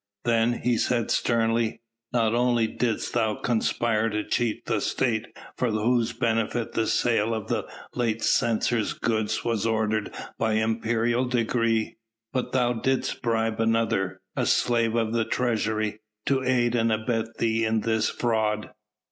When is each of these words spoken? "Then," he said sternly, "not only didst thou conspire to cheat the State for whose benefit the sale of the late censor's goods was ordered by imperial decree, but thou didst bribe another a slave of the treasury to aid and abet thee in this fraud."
"Then," 0.23 0.61
he 0.63 0.77
said 0.79 1.11
sternly, 1.11 1.81
"not 2.11 2.33
only 2.33 2.65
didst 2.65 3.13
thou 3.13 3.35
conspire 3.35 4.09
to 4.09 4.23
cheat 4.23 4.65
the 4.65 4.81
State 4.81 5.27
for 5.55 5.69
whose 5.69 6.11
benefit 6.11 6.71
the 6.73 6.87
sale 6.87 7.35
of 7.35 7.49
the 7.49 7.67
late 7.93 8.23
censor's 8.23 8.93
goods 8.93 9.45
was 9.45 9.63
ordered 9.67 10.11
by 10.39 10.53
imperial 10.53 11.25
decree, 11.25 11.97
but 12.33 12.51
thou 12.51 12.73
didst 12.73 13.21
bribe 13.21 13.61
another 13.61 14.21
a 14.35 14.47
slave 14.47 14.95
of 14.95 15.13
the 15.13 15.23
treasury 15.23 15.99
to 16.25 16.43
aid 16.43 16.73
and 16.73 16.91
abet 16.91 17.37
thee 17.37 17.63
in 17.63 17.81
this 17.81 18.09
fraud." 18.09 18.71